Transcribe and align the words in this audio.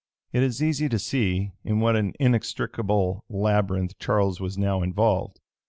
It 0.33 0.41
is 0.41 0.63
easy 0.63 0.89
to 0.89 0.97
see 0.97 1.51
in 1.63 1.79
what 1.79 1.95
an 1.95 2.13
inextricable 2.19 3.23
labyrinth 3.29 3.99
Charles 3.99 4.39
was 4.39 4.57
now 4.57 4.81
involved. 4.81 5.39